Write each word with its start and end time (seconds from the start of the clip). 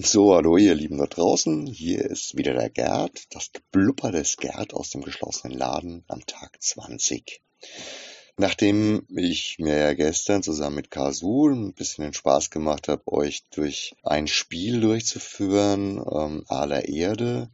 So, 0.00 0.36
hallo 0.36 0.56
ihr 0.56 0.76
Lieben 0.76 0.98
da 0.98 1.06
draußen. 1.06 1.66
Hier 1.66 2.04
ist 2.04 2.36
wieder 2.36 2.54
der 2.54 2.70
Gerd, 2.70 3.34
das 3.34 3.50
Geblubber 3.52 4.12
des 4.12 4.36
Gerd 4.36 4.72
aus 4.72 4.90
dem 4.90 5.02
geschlossenen 5.02 5.58
Laden 5.58 6.04
am 6.06 6.24
Tag 6.24 6.56
20. 6.62 7.42
Nachdem 8.36 9.08
ich 9.16 9.56
mir 9.58 9.76
ja 9.76 9.94
gestern 9.94 10.44
zusammen 10.44 10.76
mit 10.76 10.92
Kasul 10.92 11.52
ein 11.52 11.74
bisschen 11.74 12.04
den 12.04 12.14
Spaß 12.14 12.50
gemacht 12.50 12.86
habe, 12.86 13.02
euch 13.08 13.42
durch 13.50 13.96
ein 14.04 14.28
Spiel 14.28 14.80
durchzuführen, 14.80 15.98
ähm, 15.98 16.44
aller 16.46 16.88
Erde, 16.88 17.50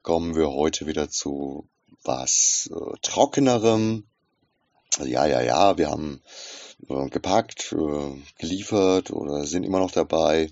kommen 0.00 0.34
wir 0.34 0.52
heute 0.52 0.86
wieder 0.86 1.10
zu 1.10 1.68
was 2.04 2.70
äh, 2.72 2.96
trockenerem. 3.02 4.04
Ja, 5.04 5.26
ja, 5.26 5.42
ja, 5.42 5.76
wir 5.76 5.90
haben 5.90 6.22
äh, 6.88 7.10
gepackt, 7.10 7.74
äh, 7.74 8.22
geliefert 8.38 9.10
oder 9.10 9.44
sind 9.44 9.64
immer 9.64 9.80
noch 9.80 9.90
dabei 9.90 10.50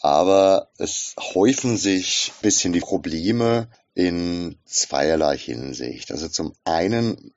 aber 0.00 0.70
es 0.78 1.14
häufen 1.18 1.76
sich 1.76 2.32
ein 2.36 2.42
bisschen 2.42 2.72
die 2.72 2.80
Probleme 2.80 3.68
in 3.94 4.58
zweierlei 4.66 5.38
Hinsicht. 5.38 6.10
Also 6.10 6.28
zum 6.28 6.54
einen 6.64 7.32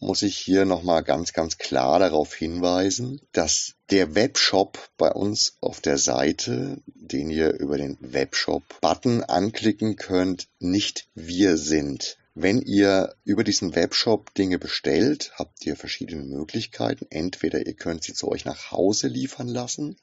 muss 0.00 0.22
ich 0.22 0.36
hier 0.36 0.64
nochmal 0.64 1.04
ganz, 1.04 1.32
ganz 1.32 1.58
klar 1.58 2.00
darauf 2.00 2.34
hinweisen, 2.34 3.20
dass 3.30 3.74
der 3.90 4.16
Webshop 4.16 4.78
bei 4.96 5.12
uns 5.12 5.56
auf 5.60 5.80
der 5.80 5.98
Seite, 5.98 6.82
den 6.86 7.30
ihr 7.30 7.52
über 7.52 7.78
den 7.78 7.98
Webshop-Button 8.00 9.22
anklicken 9.22 9.94
könnt, 9.94 10.48
nicht 10.58 11.08
wir 11.14 11.56
sind. 11.56 12.18
Wenn 12.34 12.62
ihr 12.62 13.14
über 13.24 13.44
diesen 13.44 13.76
Webshop 13.76 14.34
Dinge 14.34 14.58
bestellt, 14.58 15.32
habt 15.36 15.64
ihr 15.66 15.76
verschiedene 15.76 16.24
Möglichkeiten. 16.24 17.06
Entweder 17.10 17.64
ihr 17.64 17.74
könnt 17.74 18.02
sie 18.02 18.14
zu 18.14 18.28
euch 18.28 18.44
nach 18.44 18.72
Hause 18.72 19.06
liefern 19.06 19.48
lassen, 19.48 19.98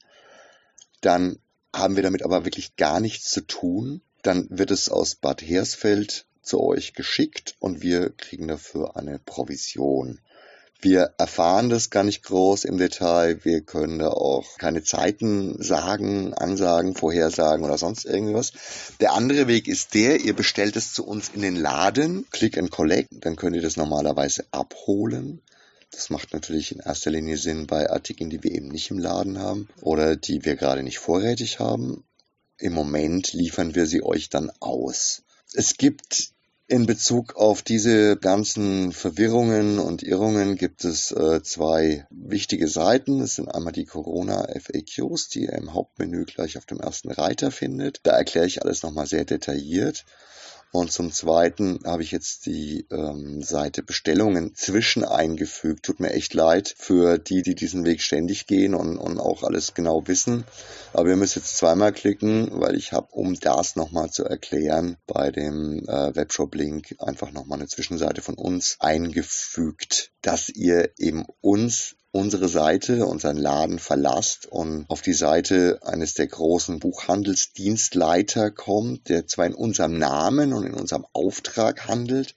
dann 1.01 1.39
haben 1.73 1.95
wir 1.95 2.03
damit 2.03 2.23
aber 2.23 2.45
wirklich 2.45 2.75
gar 2.75 2.99
nichts 2.99 3.29
zu 3.29 3.41
tun, 3.41 4.01
dann 4.21 4.47
wird 4.49 4.71
es 4.71 4.89
aus 4.89 5.15
Bad 5.15 5.41
Hersfeld 5.41 6.25
zu 6.41 6.61
euch 6.61 6.93
geschickt 6.93 7.55
und 7.59 7.81
wir 7.81 8.09
kriegen 8.09 8.47
dafür 8.47 8.97
eine 8.97 9.19
Provision. 9.19 10.19
Wir 10.81 11.13
erfahren 11.17 11.69
das 11.69 11.89
gar 11.89 12.05
nicht 12.05 12.23
groß 12.23 12.63
im 12.63 12.77
Detail. 12.77 13.43
Wir 13.43 13.59
können 13.59 13.99
da 13.99 14.11
auch 14.11 14.57
keine 14.57 14.81
Zeiten 14.81 15.61
sagen, 15.61 16.33
ansagen, 16.33 16.95
vorhersagen 16.95 17.65
oder 17.65 17.77
sonst 17.77 18.05
irgendwas. 18.05 18.53
Der 19.01 19.11
andere 19.11 19.47
Weg 19.47 19.67
ist 19.67 19.93
der, 19.93 20.21
ihr 20.21 20.33
bestellt 20.33 20.77
es 20.77 20.93
zu 20.93 21.05
uns 21.05 21.31
in 21.35 21.41
den 21.41 21.57
Laden, 21.57 22.25
Click 22.31 22.57
and 22.57 22.71
Collect, 22.71 23.09
dann 23.11 23.35
könnt 23.35 23.57
ihr 23.57 23.61
das 23.61 23.75
normalerweise 23.75 24.45
abholen. 24.51 25.41
Das 25.91 26.09
macht 26.09 26.33
natürlich 26.33 26.71
in 26.71 26.79
erster 26.79 27.11
Linie 27.11 27.37
Sinn 27.37 27.67
bei 27.67 27.89
Artikeln, 27.89 28.29
die 28.29 28.43
wir 28.43 28.51
eben 28.51 28.67
nicht 28.67 28.91
im 28.91 28.99
Laden 28.99 29.39
haben 29.39 29.67
oder 29.81 30.15
die 30.15 30.45
wir 30.45 30.55
gerade 30.55 30.83
nicht 30.83 30.99
vorrätig 30.99 31.59
haben. 31.59 32.03
Im 32.57 32.73
Moment 32.73 33.33
liefern 33.33 33.75
wir 33.75 33.85
sie 33.85 34.03
euch 34.03 34.29
dann 34.29 34.51
aus. 34.59 35.23
Es 35.53 35.77
gibt 35.77 36.33
in 36.69 36.85
Bezug 36.85 37.35
auf 37.35 37.63
diese 37.63 38.15
ganzen 38.15 38.91
Verwirrungen 38.91 39.79
und 39.79 40.03
Irrungen 40.03 40.55
gibt 40.55 40.85
es 40.85 41.11
äh, 41.11 41.41
zwei 41.41 42.05
wichtige 42.11 42.67
Seiten. 42.67 43.21
Es 43.21 43.35
sind 43.35 43.49
einmal 43.49 43.73
die 43.73 43.85
Corona 43.85 44.47
FAQs, 44.47 45.29
die 45.29 45.45
ihr 45.45 45.53
im 45.53 45.73
Hauptmenü 45.73 46.25
gleich 46.25 46.59
auf 46.59 46.67
dem 46.67 46.79
ersten 46.79 47.11
Reiter 47.11 47.49
findet. 47.49 48.01
Da 48.03 48.11
erkläre 48.11 48.45
ich 48.45 48.61
alles 48.61 48.83
nochmal 48.83 49.07
sehr 49.07 49.25
detailliert. 49.25 50.05
Und 50.71 50.91
zum 50.91 51.11
Zweiten 51.11 51.79
habe 51.83 52.03
ich 52.03 52.11
jetzt 52.11 52.45
die 52.45 52.85
ähm, 52.91 53.41
Seite 53.41 53.81
Bestellungen 53.81 54.53
zwischen 54.53 55.03
eingefügt. 55.03 55.83
Tut 55.83 55.99
mir 55.99 56.11
echt 56.11 56.35
leid 56.35 56.75
für 56.77 57.17
die, 57.17 57.41
die 57.41 57.55
diesen 57.55 57.85
Weg 57.85 58.01
ständig 58.01 58.45
gehen 58.45 58.75
und, 58.75 58.97
und 58.97 59.19
auch 59.19 59.41
alles 59.41 59.73
genau 59.73 60.07
wissen. 60.07 60.43
Aber 60.93 61.09
ihr 61.09 61.15
müsst 61.15 61.35
jetzt 61.35 61.57
zweimal 61.57 61.91
klicken, 61.91 62.49
weil 62.51 62.75
ich 62.75 62.93
habe, 62.93 63.07
um 63.11 63.39
das 63.39 63.75
nochmal 63.75 64.11
zu 64.11 64.25
erklären, 64.25 64.97
bei 65.07 65.31
dem 65.31 65.79
äh, 65.87 66.15
Webshop-Link 66.15 66.95
einfach 66.99 67.31
nochmal 67.31 67.59
eine 67.59 67.67
Zwischenseite 67.67 68.21
von 68.21 68.35
uns 68.35 68.77
eingefügt, 68.79 70.11
dass 70.21 70.49
ihr 70.49 70.91
eben 70.99 71.25
uns 71.41 71.95
unsere 72.11 72.47
Seite, 72.47 73.05
unseren 73.05 73.37
Laden 73.37 73.79
verlasst 73.79 74.47
und 74.47 74.89
auf 74.89 75.01
die 75.01 75.13
Seite 75.13 75.79
eines 75.83 76.15
der 76.15 76.27
großen 76.27 76.79
Buchhandelsdienstleiter 76.79 78.51
kommt, 78.51 79.09
der 79.09 79.27
zwar 79.27 79.45
in 79.45 79.53
unserem 79.53 79.97
Namen 79.97 80.53
und 80.53 80.65
in 80.65 80.73
unserem 80.73 81.05
Auftrag 81.13 81.87
handelt, 81.87 82.35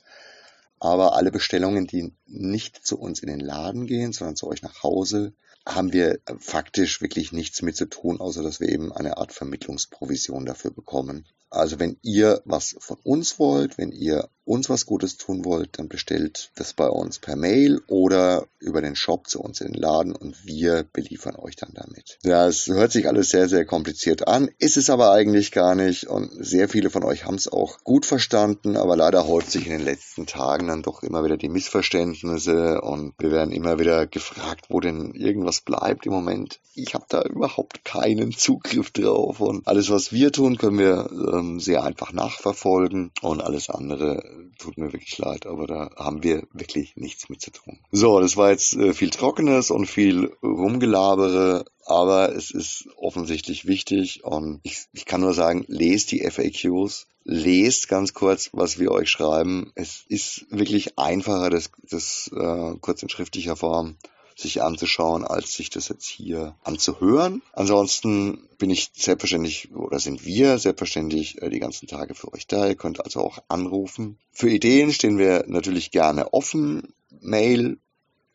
aber 0.79 1.15
alle 1.15 1.31
Bestellungen, 1.31 1.87
die 1.87 2.13
nicht 2.27 2.85
zu 2.85 2.99
uns 2.99 3.21
in 3.21 3.29
den 3.29 3.41
Laden 3.41 3.87
gehen, 3.87 4.13
sondern 4.13 4.37
zu 4.37 4.49
euch 4.49 4.63
nach 4.63 4.83
Hause, 4.83 5.33
haben 5.65 5.93
wir 5.93 6.19
faktisch 6.39 7.01
wirklich 7.01 7.33
nichts 7.33 7.63
mit 7.63 7.77
zu 7.77 7.87
tun, 7.87 8.21
außer 8.21 8.43
dass 8.43 8.61
wir 8.61 8.69
eben 8.69 8.93
eine 8.93 9.17
Art 9.17 9.33
Vermittlungsprovision 9.33 10.45
dafür 10.45 10.73
bekommen. 10.73 11.25
Also 11.51 11.79
wenn 11.79 11.99
ihr 12.03 12.43
was 12.45 12.75
von 12.79 12.99
uns 13.05 13.39
wollt, 13.39 13.79
wenn 13.79 13.93
ihr 13.93 14.29
uns 14.45 14.69
was 14.69 14.87
Gutes 14.87 15.17
tun 15.17 15.45
wollt, 15.45 15.79
dann 15.79 15.89
bestellt 15.89 16.51
das 16.57 16.73
bei 16.73 16.89
uns 16.89 17.19
per 17.19 17.37
Mail 17.37 17.81
oder 17.87 18.47
über 18.59 18.81
den 18.81 18.97
Shop 18.97 19.29
zu 19.29 19.41
uns 19.41 19.61
in 19.61 19.73
den 19.73 19.81
Laden 19.81 20.15
und 20.15 20.47
wir 20.47 20.85
beliefern 20.93 21.37
euch 21.37 21.57
dann 21.57 21.73
damit. 21.75 22.19
Ja, 22.23 22.47
es 22.47 22.67
hört 22.67 22.93
sich 22.93 23.09
alles 23.09 23.31
sehr, 23.31 23.49
sehr 23.49 23.65
kompliziert 23.65 24.27
an, 24.27 24.51
ist 24.59 24.77
es 24.77 24.91
aber 24.91 25.13
eigentlich 25.13 25.53
gar 25.53 25.75
nicht 25.75 26.09
und 26.09 26.31
sehr 26.45 26.69
viele 26.69 26.91
von 26.91 27.05
euch 27.05 27.25
haben 27.25 27.37
es 27.37 27.49
auch 27.49 27.85
gut 27.85 28.07
verstanden, 28.07 28.77
aber 28.77 28.97
leider 28.97 29.27
häuft 29.27 29.51
sich 29.51 29.67
in 29.67 29.73
den 29.73 29.85
letzten 29.85 30.27
Tagen 30.27 30.69
dann 30.69 30.83
doch 30.83 31.03
immer 31.03 31.25
wieder 31.25 31.37
die 31.37 31.49
Missverständnisse 31.49 32.81
und 32.81 33.15
wir 33.19 33.31
werden 33.31 33.53
immer 33.53 33.79
wieder 33.79 34.07
gefragt, 34.07 34.67
wo 34.69 34.81
denn 34.81 35.13
irgendwas 35.15 35.61
bleibt 35.61 36.07
im 36.07 36.13
Moment. 36.13 36.61
Ich 36.75 36.95
habe 36.95 37.05
da 37.09 37.23
überhaupt 37.23 37.85
keinen 37.85 38.33
Zugriff 38.33 38.91
drauf 38.91 39.41
und 39.41 39.67
alles, 39.69 39.91
was 39.91 40.13
wir 40.13 40.33
tun, 40.33 40.57
können 40.57 40.79
wir 40.79 41.09
ähm, 41.33 41.61
sehr 41.61 41.85
einfach 41.85 42.13
nachverfolgen 42.13 43.13
und 43.21 43.43
alles 43.43 43.69
andere 43.69 44.23
tut 44.59 44.79
mir 44.79 44.93
wirklich 44.93 45.19
leid, 45.19 45.47
aber 45.47 45.67
da 45.67 45.91
haben 45.97 46.23
wir 46.23 46.47
wirklich 46.53 46.97
nichts 46.97 47.29
mit 47.29 47.41
zu 47.41 47.51
tun. 47.51 47.79
So, 47.91 48.21
das 48.21 48.37
war 48.37 48.51
jetzt 48.51 48.75
äh, 48.75 48.93
viel 48.95 49.11
Trockenes 49.11 49.71
und 49.71 49.87
viel 49.87 50.33
Rumgelabere, 50.43 51.65
aber 51.85 52.35
es 52.35 52.51
ist 52.51 52.89
offensichtlich 52.97 53.67
wichtig 53.67 54.25
und 54.25 54.61
ich, 54.63 54.87
ich 54.93 55.05
kann 55.05 55.21
nur 55.21 55.35
sagen, 55.35 55.65
lest 55.69 56.13
die 56.13 56.29
FAQs, 56.29 57.07
lest 57.25 57.89
ganz 57.89 58.15
kurz, 58.15 58.51
was 58.53 58.79
wir 58.79 58.91
euch 58.91 59.11
schreiben. 59.11 59.73
Es 59.75 60.05
ist 60.09 60.47
wirklich 60.51 60.99
einfacher, 60.99 61.51
das, 61.51 61.71
das 61.89 62.31
äh, 62.35 62.75
kurz 62.81 63.03
in 63.03 63.09
schriftlicher 63.09 63.57
Form 63.57 63.97
sich 64.43 64.63
anzuschauen, 64.63 65.25
als 65.25 65.55
sich 65.55 65.71
das 65.71 65.89
jetzt 65.89 66.07
hier 66.07 66.57
anzuhören. 66.63 67.43
Ansonsten 67.53 68.49
bin 68.59 68.71
ich 68.71 68.91
selbstverständlich 68.95 69.75
oder 69.75 69.99
sind 69.99 70.25
wir 70.25 70.59
selbstverständlich 70.59 71.41
äh, 71.41 71.51
die 71.51 71.61
ganzen 71.61 71.87
Tage 71.87 72.15
für 72.15 72.33
euch 72.33 72.47
da. 72.47 72.69
Ihr 72.69 72.75
könnt 72.75 73.05
also 73.05 73.21
auch 73.21 73.39
anrufen. 73.49 74.19
Für 74.33 74.51
Ideen 74.51 74.93
stehen 74.93 75.19
wir 75.19 75.45
natürlich 75.47 75.91
gerne 75.91 76.33
offen. 76.33 76.93
Mail, 77.21 77.79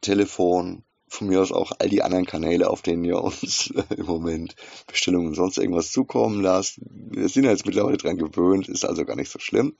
Telefon, 0.02 0.84
von 1.08 1.28
mir 1.28 1.42
aus 1.42 1.52
auch 1.52 1.72
all 1.80 1.90
die 1.90 2.02
anderen 2.02 2.26
Kanäle, 2.26 2.70
auf 2.70 2.82
denen 2.82 3.04
ihr 3.04 3.22
uns 3.22 3.72
äh, 3.72 3.96
im 3.96 4.06
Moment 4.06 4.56
Bestellungen 4.88 5.28
und 5.30 5.36
sonst 5.36 5.58
irgendwas 5.58 5.92
zukommen 5.92 6.42
lasst. 6.42 6.80
Wir 6.82 7.30
sind 7.30 7.46
ja 7.46 7.52
jetzt 7.52 7.66
mittlerweile 7.66 7.98
dran 7.98 8.18
gewöhnt, 8.18 8.68
ist 8.68 8.86
also 8.86 9.06
gar 9.06 9.16
nicht 9.16 9.32
so 9.32 9.40
schlimm. 9.40 9.76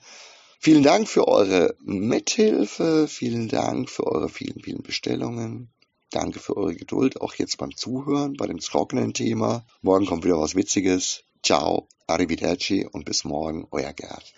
Vielen 0.60 0.84
Dank 0.84 1.08
für 1.08 1.28
eure 1.28 1.76
Mithilfe, 1.84 3.08
vielen 3.08 3.48
Dank 3.48 3.90
für 3.90 4.08
eure 4.08 4.28
vielen, 4.28 4.62
vielen 4.64 4.82
Bestellungen. 4.82 5.70
Danke 6.10 6.40
für 6.40 6.56
eure 6.56 6.76
Geduld, 6.76 7.20
auch 7.22 7.34
jetzt 7.36 7.58
beim 7.58 7.76
Zuhören, 7.76 8.34
bei 8.34 8.48
dem 8.48 8.60
trockenen 8.60 9.14
Thema. 9.14 9.66
Morgen 9.82 10.06
kommt 10.06 10.24
wieder 10.24 10.40
was 10.40 10.56
Witziges. 10.56 11.24
Ciao, 11.44 11.88
arrivederci 12.08 12.86
und 12.86 13.06
bis 13.06 13.26
morgen, 13.26 13.68
euer 13.72 13.94
Gerd. 13.94 14.34